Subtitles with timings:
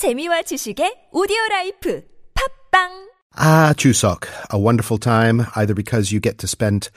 [0.00, 6.48] 재미와 지식의 오디오 라이프 팝빵 Ah, Chuseok, a wonderful time, either because you get to
[6.48, 6.88] spend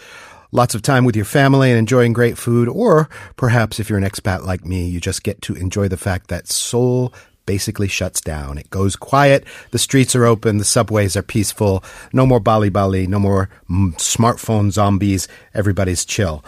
[0.54, 4.08] lots of time with your family and enjoying great food, or perhaps if you're an
[4.08, 7.14] expat like me, you just get to enjoy the fact that Seoul
[7.46, 8.57] basically shuts down.
[8.57, 13.05] It goes quiet, the streets are open, the subways are peaceful, no more Bali Bali,
[13.05, 16.41] no more mm, smartphone zombies, everybody's chill.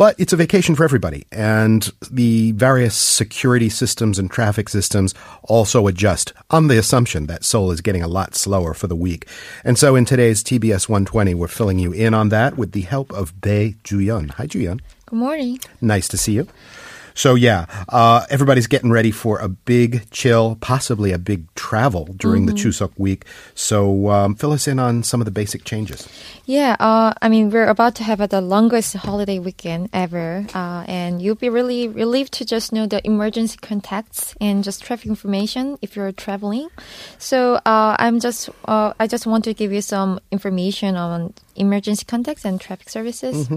[0.00, 5.88] But it's a vacation for everybody, and the various security systems and traffic systems also
[5.88, 9.28] adjust on the assumption that Seoul is getting a lot slower for the week.
[9.62, 13.12] And so in today's TBS 120, we're filling you in on that with the help
[13.12, 14.30] of Bae Juyeon.
[14.30, 14.80] Hi, Juyeon.
[15.04, 15.60] Good morning.
[15.82, 16.48] Nice to see you.
[17.14, 22.46] So yeah, uh, everybody's getting ready for a big chill, possibly a big travel during
[22.46, 23.24] the Chuseok week.
[23.54, 26.08] So um, fill us in on some of the basic changes.
[26.46, 30.84] Yeah, uh, I mean, we're about to have uh, the longest holiday weekend ever, uh,
[30.88, 35.78] and you'll be really relieved to just know the emergency contacts and just traffic information
[35.80, 36.68] if you're traveling.
[37.18, 42.04] So uh, I'm just, uh, I just want to give you some information on emergency
[42.04, 43.48] contacts and traffic services.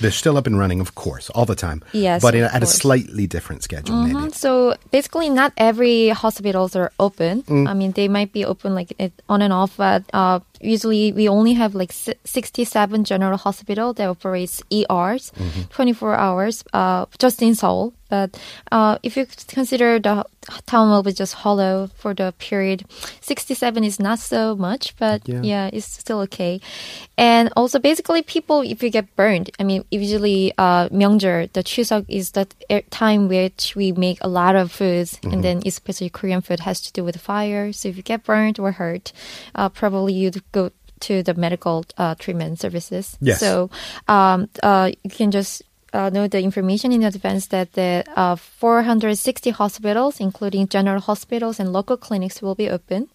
[0.00, 1.82] They're still up and running, of course, all the time.
[1.92, 4.12] Yes, but in, at a slightly different schedule, Mhm.
[4.12, 4.32] maybe.
[4.32, 7.42] So basically, not every hospitals are open.
[7.44, 7.68] Mm.
[7.70, 11.28] I mean, they might be open like it, on and off, but uh, usually we
[11.28, 15.62] only have like 67 general hospital that operates ERs, Mm-hmm.
[15.70, 17.92] 24 hours, uh, just in Seoul.
[18.08, 18.38] But
[18.70, 20.24] uh, if you consider the
[20.66, 22.84] town will be just hollow for the period,
[23.20, 25.40] 67 is not so much, but Yeah.
[25.42, 26.60] yeah, it's still okay.
[27.18, 32.04] And also, basically, people, if you get burned, I mean, usually, uh, Myeongjeol, the Chuseok
[32.06, 32.46] is the
[32.90, 36.92] time which we make a lot of foods, and then especially Korean food has to
[36.92, 37.72] do with fire.
[37.72, 39.12] So if you get burned or hurt,
[39.56, 43.18] uh, probably you'd go to the medical uh, treatment services.
[43.20, 43.40] Yes.
[43.40, 43.70] So
[44.08, 45.62] um, uh, you can just
[45.92, 51.72] uh, know the information in advance that the uh, 460 hospitals, including general hospitals and
[51.72, 53.08] local clinics, will be open.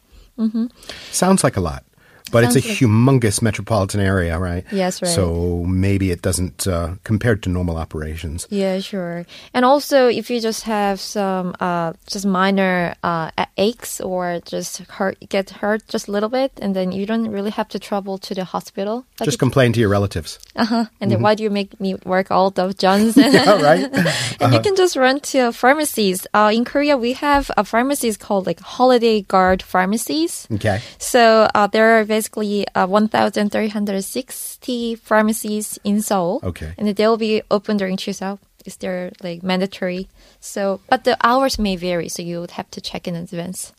[1.12, 1.84] Sounds like a lot.
[2.32, 4.66] But it's a like- humongous metropolitan area, right?
[4.72, 5.12] Yes, right.
[5.12, 8.48] So maybe it doesn't, uh, compared to normal operations.
[8.50, 9.26] Yeah, sure.
[9.54, 15.18] And also, if you just have some uh, just minor uh, aches or just hurt,
[15.30, 18.34] get hurt just a little bit, and then you don't really have to travel to
[18.34, 19.06] the hospital.
[19.20, 20.40] Like Just complain to your relatives.
[20.56, 20.86] uh-huh.
[21.00, 23.16] And then why do you make me work all those jeons?
[23.32, 23.88] Yeah, right?
[24.42, 26.26] and you can just run to pharmacies.
[26.34, 30.48] Uh, in Korea, we have a pharmacies called like holiday guard pharmacies.
[30.52, 30.82] Okay.
[30.98, 36.40] So uh, there are basically uh, 1,360 pharmacies in Seoul.
[36.44, 36.74] Okay.
[36.78, 38.38] And they'll be open during Chuseok.
[38.66, 40.08] Is there like mandatory?
[40.40, 43.74] So, but the hours may vary, so you would have to check in advance.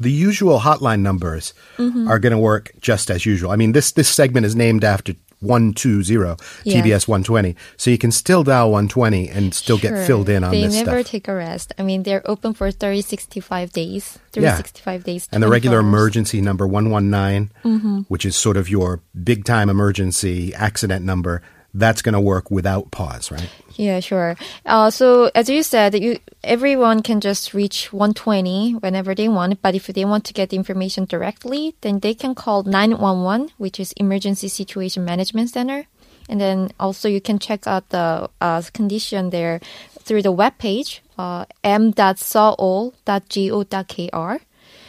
[0.00, 2.06] the usual hotline numbers Mm-hmm.
[2.08, 3.50] are going to work just as usual.
[3.50, 6.82] I mean, this this segment is named after 120 Yeah.
[6.82, 10.62] TBS 120, so you can still dial 120 and still get filled in on they
[10.66, 11.72] this never take a rest.
[11.78, 14.18] I mean, they're open for 30, 65 days.
[14.34, 14.54] Yeah.
[14.56, 15.28] 365 days.
[15.32, 15.86] and the regular hours.
[15.86, 17.98] emergency number 119, Mm-hmm.
[18.08, 21.42] which is sort of your big time emergency accident number,
[21.78, 23.48] that's going to work without pause, right?
[23.76, 24.36] Yeah, sure.
[24.66, 29.62] Uh, so as you said, you everyone can just reach 120 whenever they want.
[29.62, 33.78] But if they want to get the information directly, then they can call 911, which
[33.78, 35.86] is Emergency Situation Management Center.
[36.28, 39.60] And then also you can check out the uh, condition there
[40.02, 42.94] through the webpage uh, m.seoul.go.kr.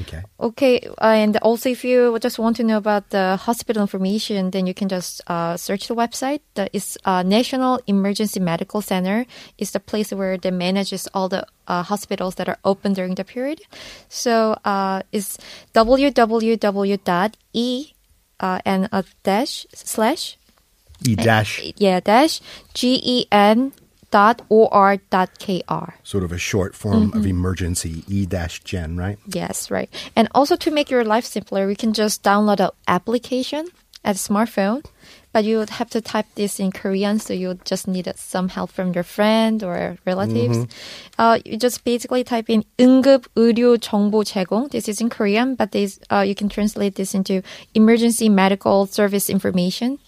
[0.01, 0.23] Okay.
[0.39, 4.65] Okay, uh, and also if you just want to know about the hospital information, then
[4.65, 6.41] you can just uh, search the website.
[6.53, 9.25] The is uh, National Emergency Medical Center
[9.57, 13.23] is the place where they manages all the uh, hospitals that are open during the
[13.23, 13.61] period.
[14.07, 15.37] So uh, it's
[15.73, 16.63] www.e
[18.39, 20.37] uh, and a dash slash
[21.05, 22.41] E dash, yeah dash
[22.73, 23.71] g e n
[24.10, 25.94] dot o r dot k r.
[26.04, 27.18] sort of a short form Mm-hmm.
[27.18, 29.18] of emergency, E dash gen, right?
[29.26, 29.90] Yes, right.
[30.14, 33.66] And also to make your life simpler, we can just download an application
[34.04, 34.84] at a smartphone,
[35.32, 38.12] but you would have to type this in Korean, so you would just need uh,
[38.14, 40.66] some help from your friend or relatives.
[41.18, 44.68] Uh, you just basically type in 응급 의료 정보 제공.
[44.70, 47.42] This is in Korean, but this, uh, you can translate this into
[47.74, 49.98] emergency medical service information.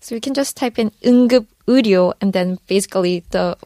[0.00, 3.56] So you can just type in 응급 의료, and then basically the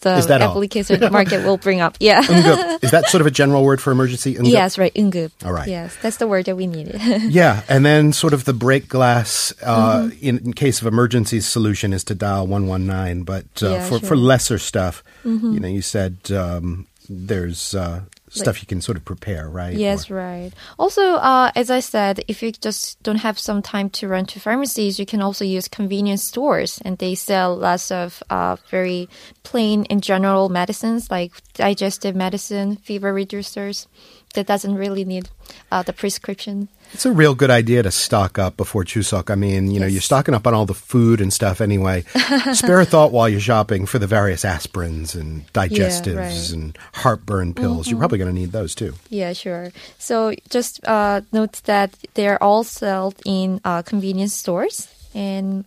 [0.00, 0.50] the Is that all?
[0.54, 1.96] application market will bring up.
[1.98, 2.22] Yeah.
[2.22, 2.84] Ungup.
[2.84, 4.36] Is that sort of a general word for emergency?
[4.36, 4.46] Ungup?
[4.52, 4.94] Yes, right.
[4.94, 5.32] 응급.
[5.44, 5.66] All right.
[5.66, 7.00] Yes, that's the word that we needed.
[7.34, 10.22] Yeah, and then sort of the break glass uh, Mm-hmm.
[10.22, 13.24] in, in case of emergency solution is to dial 119.
[13.24, 14.16] But uh, Yeah, for, for sure.
[14.16, 14.24] Mm-hmm.
[14.38, 18.02] lesser stuff, you know, you said um, there's uh,
[18.39, 19.73] stuff you can sort of prepare, right?
[19.75, 20.51] yes, Or- right.
[20.77, 24.39] Also, uh, as I said, if you just don't have some time to run to
[24.39, 29.07] pharmacies, you can also use convenience stores, and they sell lots of uh, very
[29.43, 33.87] plain and general medicines like digestive medicine, fever reducers.
[34.33, 35.29] that doesn't really need
[35.71, 36.67] uh, the prescription.
[36.93, 39.31] It's a real good idea to stock up before Chuseok.
[39.31, 42.01] I mean, you know, you're stocking up on all the food and stuff anyway.
[42.53, 46.31] Spare a thought while you're shopping for the various aspirins and digestives right.
[46.31, 46.53] Mm-hmm.
[46.53, 47.89] and heartburn pills.
[47.89, 48.93] You're probably going to need those too.
[49.09, 49.71] Yeah, sure.
[49.97, 55.65] So just uh, note that they're all sold in uh, convenience stores, and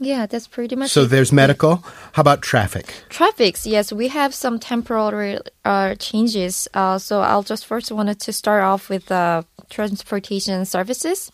[0.00, 0.90] yeah, that's pretty much.
[0.90, 1.06] So it.
[1.06, 1.76] there's medical.
[2.12, 2.92] How about traffic?
[3.08, 6.68] Traffics, yes, we have some temporary uh, changes.
[6.74, 11.30] Uh, so I'll just first wanted to start off with uh, transportation services.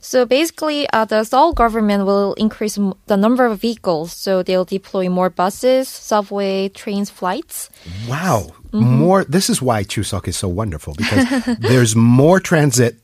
[0.00, 4.12] So basically, uh, the Seoul government will increase m- the number of vehicles.
[4.12, 7.70] So they'll deploy more buses, subway, trains, flights.
[8.08, 8.52] Wow.
[8.72, 8.84] Mm-hmm.
[8.84, 9.24] More.
[9.24, 12.96] This is why Chuseok is so wonderful because there's more transit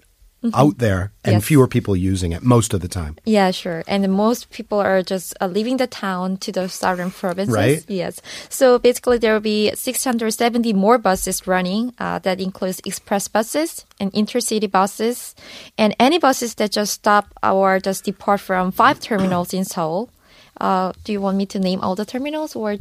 [0.54, 1.38] out there and Mm-hmm.
[1.38, 1.44] Yes.
[1.44, 3.14] fewer people using it most of the time.
[3.24, 3.84] Yeah, sure.
[3.86, 7.54] And most people are just uh, leaving the town to the southern provinces.
[7.54, 7.84] Right.
[7.88, 8.20] Yes.
[8.48, 11.94] So basically, there will be 670 more buses running.
[11.98, 15.34] Uh, that includes express buses and intercity buses,
[15.78, 20.10] and any buses that just stop or just depart from five terminals in Seoul.
[20.60, 22.76] Uh, do you want me to name all the terminals or?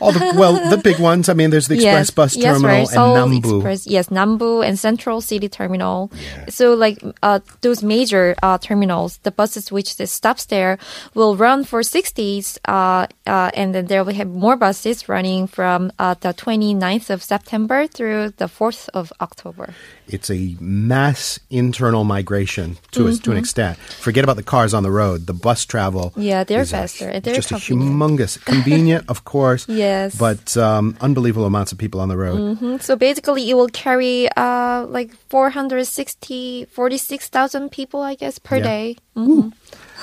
[0.00, 1.28] All the well, the big ones.
[1.28, 2.78] I mean, there's the express yes, bus yes, terminal right.
[2.80, 3.56] and Seoul Nambu.
[3.56, 6.10] Express, yes, Nambu and Central City Terminal.
[6.48, 10.78] So, like uh, those major uh, terminals, the buses which the stops there
[11.14, 15.46] will run for six days, uh, uh, and then there will have more buses running
[15.46, 19.74] from uh, the 29th of September through the 4th of October.
[20.08, 23.76] It's a mass internal migration to, a, to an extent.
[23.78, 25.26] Forget about the cars on the road.
[25.26, 26.10] The bus travel.
[26.10, 26.22] Mm-hmm.
[26.22, 27.90] Yeah, they're a- faster and they're just convenient.
[27.90, 29.66] a humongous, convenient, of course.
[29.86, 30.18] Yes.
[30.18, 32.58] But um, unbelievable amounts of people on the road.
[32.58, 32.82] Mhm.
[32.82, 38.62] So basically, it will carry uh, like 460, 46,000 people, I guess, per Yeah.
[38.72, 38.96] day.
[39.16, 39.52] Mhm.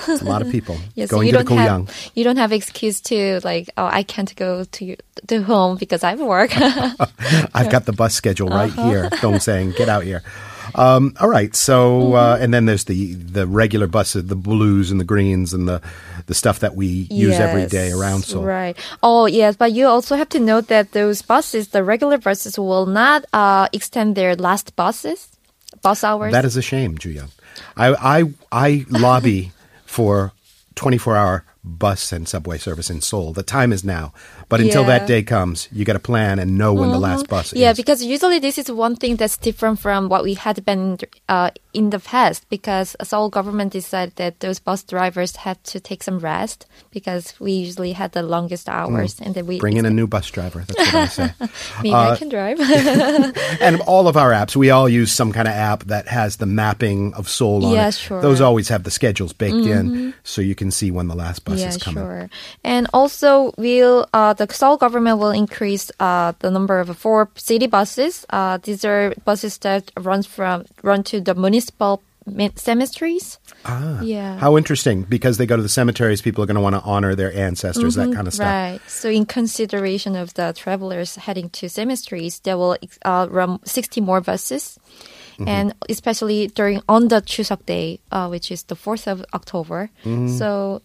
[0.08, 2.50] It's a lot of people Yeah, so going you to don't have you don't have
[2.52, 4.96] excuse to like oh I can't go to your,
[5.28, 6.50] to home because I have work.
[7.54, 8.88] I've got the bus schedule right Uh-huh.
[8.90, 9.04] here.
[9.22, 10.22] Dong saying, get out here.
[10.74, 11.54] Um, all right.
[11.54, 12.42] So, uh, Mm-hmm.
[12.44, 15.80] and then there's the the regular buses, the blues and the greens and the
[16.26, 18.44] the stuff that we use every day around Seoul.
[18.44, 18.76] Right.
[19.02, 22.86] Oh yes, but you also have to note that those buses, the regular buses, will
[22.86, 25.28] not uh, extend their last buses,
[25.82, 26.32] bus hours.
[26.32, 27.28] That is a shame, Julia.
[27.76, 29.52] I I I lobby
[29.86, 30.32] for
[30.76, 33.32] 24 hour bus and subway service in Seoul.
[33.32, 34.12] The time is now,
[34.50, 37.52] but until that day comes, you got to plan and know when the last bus
[37.54, 37.76] yeah, is.
[37.78, 41.88] because usually this is one thing that's different from what we had been uh, in
[41.90, 42.46] the past.
[42.50, 47.52] Because Seoul government decided that those bus drivers had to take some rest because we
[47.52, 49.60] usually had the longest hours, and then we Mm.
[49.60, 50.64] Bring in a new bus driver.
[50.68, 51.32] That's what I say.
[51.82, 52.60] Maybe I can drive.
[53.60, 56.46] and all of our apps, we all use some kind of app that has the
[56.46, 57.94] mapping of Seoul on Yeah, it.
[57.94, 58.20] sure.
[58.20, 61.53] Those always have the schedules baked in, so you can see when the last bus
[61.60, 62.02] yeah, coming.
[62.02, 62.30] sure.
[62.62, 67.66] And also, will uh, the Seoul government will increase uh, the number of four city
[67.66, 68.26] buses.
[68.30, 72.02] Uh, these are buses that runs from run to the municipal
[72.56, 73.38] cemeteries.
[73.64, 74.38] Ah, Yeah.
[74.38, 77.14] How interesting, because they go to the cemeteries, people are going to want to honor
[77.14, 78.46] their ancestors, that kind of stuff.
[78.46, 78.72] Mm-hmm.
[78.72, 78.90] Right.
[78.90, 84.20] So, in consideration of the travelers heading to cemeteries, there will uh, run 60 more
[84.20, 84.78] buses.
[85.34, 85.48] Mm-hmm.
[85.48, 89.90] And especially during on the Chuseok Day, uh, which is the 4th of October.
[90.04, 90.28] Mm-hmm.
[90.38, 90.80] So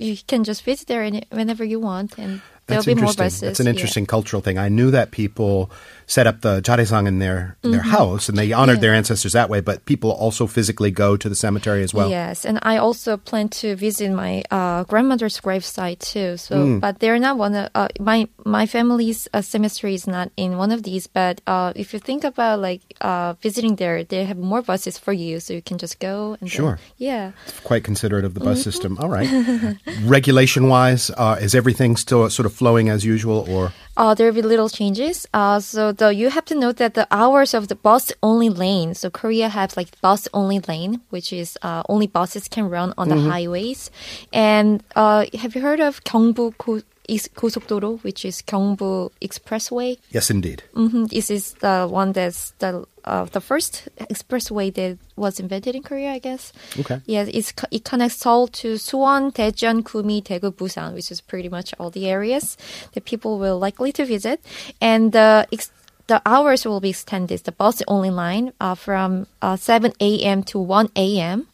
[0.00, 3.40] you can just visit there whenever you want, and there'll That's be more buses.
[3.40, 3.70] That's an Yeah.
[3.70, 4.58] interesting cultural thing.
[4.58, 5.70] I knew that people
[6.10, 8.82] set up the jaresang in their their house and they honored Mm-hmm.
[8.82, 8.90] Yeah.
[8.90, 12.10] their ancestors that way, but people also physically go to the cemetery as well.
[12.10, 16.34] Yes, and I also plan to visit my uh, grandmother's gravesite too.
[16.36, 16.78] So, Hmm.
[16.82, 20.74] but they're not one of uh, my my family's uh, cemetery is not in one
[20.74, 21.06] of these.
[21.06, 25.12] But uh, if you think about like uh, visiting there, they have more buses for
[25.14, 26.34] you, so you can just go.
[26.42, 26.74] And then- Sure.
[26.98, 27.30] yeah.
[27.62, 28.70] Quite considerate of the bus Mm-hmm.
[28.70, 28.90] system.
[28.98, 29.30] All right.
[30.04, 33.70] Regulation wise, uh, is everything still sort of flowing as usual or?
[34.00, 35.26] Uh, there will be little changes.
[35.34, 38.94] Uh, so the, you have to note that the hours of the bus only lane.
[38.94, 43.08] So Korea has like bus only lane, which is uh, only buses can run on
[43.08, 43.24] Mm-hmm.
[43.24, 43.90] the highways.
[44.32, 46.32] And uh, have you heard of 경
[47.09, 49.97] 부 고, is- 고속도로, which is 경부 Expressway?
[50.11, 50.63] Yes, indeed.
[50.73, 55.83] hmm This is the one that's the uh, the first expressway that was invented in
[55.83, 56.51] Korea, I guess.
[56.79, 57.01] Okay.
[57.05, 61.47] Yeah, it's, co- it connects Seoul to Suwon, Daejeon, Gumi, Daegu, Busan, which is pretty
[61.47, 62.57] much all the areas
[62.93, 64.41] that people will likely to visit.
[64.81, 65.69] And the ex-
[66.07, 67.43] the hours will be extended.
[67.45, 70.41] The bus only line uh, from uh, 7 a.m.
[70.49, 71.45] to 1 a.m.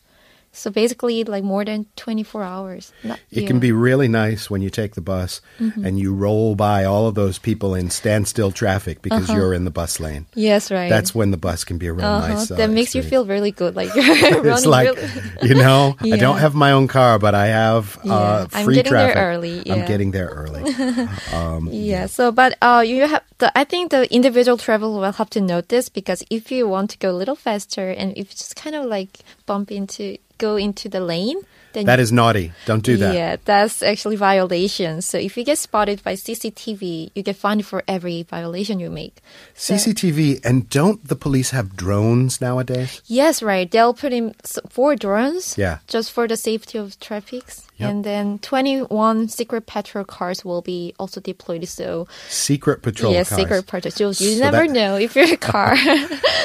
[0.57, 2.93] So basically, like more than 24 hours.
[3.05, 3.47] Not, It yeah.
[3.47, 5.85] can be really nice when you take the bus Mm-hmm.
[5.85, 9.37] and you roll by all of those people in standstill traffic because Uh-huh.
[9.39, 10.25] you're in the bus lane.
[10.35, 10.89] Yes, right.
[10.89, 12.29] That's when the bus can be a real uh-huh.
[12.29, 12.51] nice.
[12.51, 15.49] Uh, that makes you feel really good, like you're running It's like, really.
[15.49, 18.75] you know, I don't have my own car, but I have uh, Yeah, I'm free
[18.81, 19.29] getting there traffic.
[19.29, 20.65] early, I'm getting there early.
[21.33, 22.07] um, Yeah.
[22.07, 23.53] So, but uh, you have the.
[23.59, 26.99] I think the individual traveler will have to note this because if you want to
[26.99, 30.89] go a little faster and if you just kind of like bump into, go into
[30.89, 31.41] the lane,
[31.73, 32.53] then that is naughty.
[32.65, 33.15] Don't do that.
[33.15, 35.03] Yeah, that's actually violation.
[35.03, 39.21] So if you get spotted by CCTV, you get fined for every violation you make.
[39.55, 43.03] So- CCTV, and don't the police have drones nowadays?
[43.07, 43.71] Yes, right.
[43.71, 44.35] They'll put in
[44.69, 45.59] four drones.
[45.59, 45.79] Yeah.
[45.87, 47.45] Just for the safety of traffic.
[47.79, 47.91] Yep.
[47.91, 51.67] And then 21 secret patrol cars will be also deployed.
[51.69, 53.39] So, Secret patrol yeah, cars.
[53.41, 53.93] secret patrol.
[54.15, 55.77] So you So never that- know if you're a car.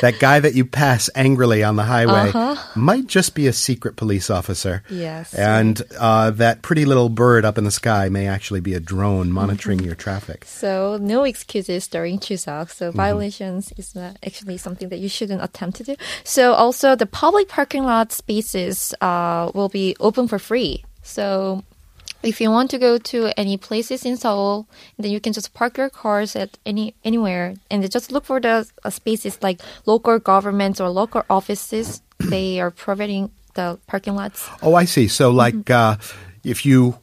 [0.01, 2.55] That guy that you pass angrily on the highway Uh-huh.
[2.75, 4.81] might just be a secret police officer.
[4.89, 5.31] Yes.
[5.35, 9.31] And uh, that pretty little bird up in the sky may actually be a drone
[9.31, 9.85] monitoring Mm-hmm.
[9.85, 10.43] your traffic.
[10.45, 12.71] so no excuses during Chuseok.
[12.71, 12.97] So Mm-hmm.
[12.97, 15.95] violations is not actually something that you shouldn't attempt to do.
[16.23, 20.83] So also the public parking lot spaces uh, will be open for free.
[21.03, 21.63] So
[22.23, 24.67] if you want to go to any places in Seoul,
[24.97, 28.69] then you can just park your cars at any anywhere and just look for the
[28.83, 32.01] uh, spaces like local governments or local offices.
[32.21, 34.47] they are providing the parking lots.
[34.61, 35.07] Oh, I see.
[35.07, 35.73] So, like, Mm-hmm.
[35.73, 35.95] uh,
[36.43, 36.97] if you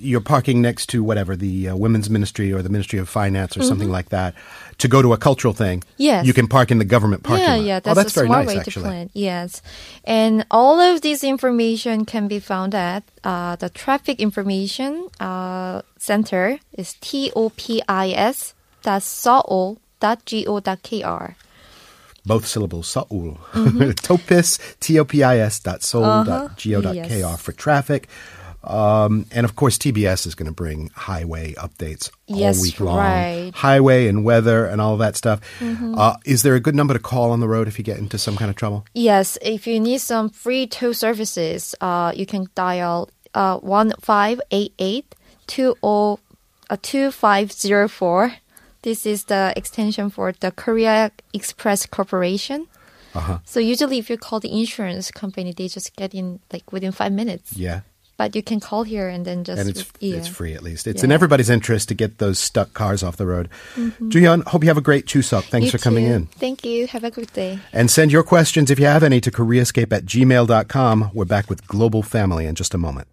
[0.00, 3.62] you're parking next to whatever the uh, women's ministry or the ministry of finance or
[3.62, 4.34] something like that
[4.78, 6.02] to go to a cultural thing, Mm-hmm.
[6.02, 6.26] Yes.
[6.26, 7.64] you can park in the government parking yeah, lot.
[7.64, 8.72] yeah, oh, that's, that's a very smart nice, way actually.
[8.82, 9.10] to plan.
[9.12, 9.62] Yes,
[10.04, 16.58] and all of this information can be found at uh, the Traffic Information uh, Center.
[16.72, 21.36] is T O P I S dot Seoul dot G O dot K R.
[22.26, 23.38] Both syllables, Seoul.
[23.52, 23.90] Mm-hmm.
[24.04, 26.24] Topis, T-O-P-I-S dot Seoul Uh-huh.
[26.48, 27.08] dot G-O dot Yes.
[27.08, 28.06] K-R for traffic.
[28.64, 32.98] Um, and of course, TBS is going to bring highway updates all Yes, week long.
[32.98, 33.36] right.
[33.48, 33.56] Mm-hmm.
[33.56, 35.40] Highway and weather and all that stuff.
[35.62, 38.18] Uh, is there a good number to call on the road if you get into
[38.18, 38.84] some kind of trouble?
[38.94, 44.40] Yes, if you need some free tow services, uh, you can dial uh, one five
[44.50, 45.14] eight eight
[45.46, 46.18] two zero
[46.68, 48.32] uh, two five zero four.
[48.82, 52.66] This is the extension for the Korea Express Corporation.
[53.14, 53.38] Uh-huh.
[53.44, 57.12] So usually, if you call the insurance company, they just get in like within five
[57.12, 57.56] minutes.
[57.56, 57.80] Yeah.
[58.18, 60.16] But you can call here and then just and it's yeah.
[60.16, 60.86] it's free at least.
[60.86, 61.06] It's Yeah.
[61.06, 63.48] in everybody's interest to get those stuck cars off the road.
[63.76, 65.44] Juyeon, hope you have a great Chuseok.
[65.44, 65.64] Thanks Mm-hmm.
[65.64, 66.12] You for coming too.
[66.12, 66.26] in.
[66.26, 66.86] Thank you.
[66.88, 67.58] Have a good day.
[67.72, 71.10] And send your questions if you have any to koreascape at gmail.com.
[71.14, 73.08] We're back with Global Family in just a moment.